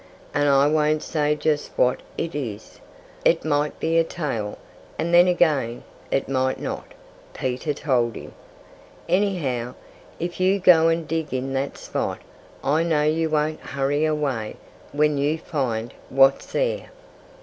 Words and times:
And 0.33 0.49
I 0.49 0.65
won't 0.65 1.03
say 1.03 1.35
just 1.35 1.69
what 1.77 1.99
it 2.17 2.33
is. 2.33 2.79
It 3.23 3.45
might 3.45 3.79
be 3.79 3.99
a 3.99 4.03
tail; 4.03 4.57
and 4.97 5.13
then 5.13 5.27
again, 5.27 5.83
it 6.09 6.27
might 6.27 6.59
not," 6.59 6.95
Peter 7.35 7.71
told 7.75 8.15
him. 8.15 8.33
"Anyhow, 9.07 9.75
if 10.19 10.39
you 10.39 10.57
go 10.59 10.87
and 10.87 11.07
dig 11.07 11.35
in 11.35 11.53
that 11.53 11.77
spot, 11.77 12.17
I 12.63 12.81
know 12.81 13.03
you 13.03 13.29
won't 13.29 13.59
hurry 13.61 14.03
away, 14.03 14.55
when 14.91 15.19
you 15.19 15.37
find 15.37 15.93
what's 16.09 16.47
there." 16.51 16.89